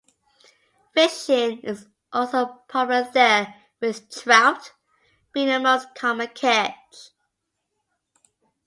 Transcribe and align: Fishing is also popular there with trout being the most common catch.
Fishing 0.95 1.59
is 1.59 1.85
also 2.11 2.63
popular 2.67 3.07
there 3.13 3.53
with 3.79 4.09
trout 4.09 4.71
being 5.31 5.45
the 5.49 5.59
most 5.59 5.93
common 5.93 6.29
catch. 6.29 7.09